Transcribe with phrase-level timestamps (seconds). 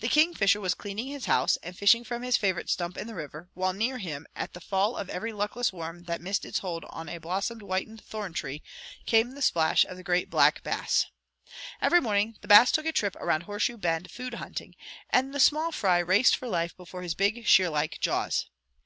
[0.00, 3.50] The Kingfisher was cleaning his house and fishing from his favorite stump in the river,
[3.52, 7.06] while near him, at the fall of every luckless worm that missed its hold on
[7.06, 8.62] a blossom whitened thorn tree,
[9.04, 11.04] came the splash of the great Black Bass.
[11.82, 14.74] Every morning the Bass took a trip around Horseshoe Bend food hunting,
[15.10, 18.46] and the small fry raced for life before his big, shear like jaws.